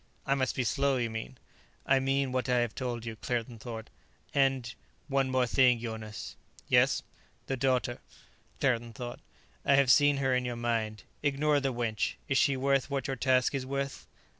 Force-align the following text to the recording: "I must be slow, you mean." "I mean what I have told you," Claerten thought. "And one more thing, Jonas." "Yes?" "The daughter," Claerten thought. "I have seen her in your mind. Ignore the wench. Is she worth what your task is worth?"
"I 0.25 0.33
must 0.33 0.55
be 0.55 0.63
slow, 0.63 0.97
you 0.97 1.11
mean." 1.11 1.37
"I 1.85 1.99
mean 1.99 2.31
what 2.31 2.49
I 2.49 2.57
have 2.57 2.73
told 2.73 3.05
you," 3.05 3.15
Claerten 3.17 3.59
thought. 3.59 3.91
"And 4.33 4.73
one 5.07 5.29
more 5.29 5.45
thing, 5.45 5.77
Jonas." 5.79 6.35
"Yes?" 6.67 7.03
"The 7.45 7.55
daughter," 7.55 7.99
Claerten 8.59 8.93
thought. 8.95 9.19
"I 9.63 9.75
have 9.75 9.91
seen 9.91 10.17
her 10.17 10.33
in 10.33 10.43
your 10.43 10.55
mind. 10.55 11.03
Ignore 11.21 11.59
the 11.59 11.71
wench. 11.71 12.15
Is 12.27 12.39
she 12.39 12.57
worth 12.57 12.89
what 12.89 13.05
your 13.05 13.15
task 13.15 13.53
is 13.53 13.63
worth?" 13.63 14.07